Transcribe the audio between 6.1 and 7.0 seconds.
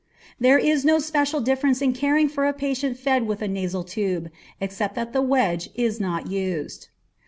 used.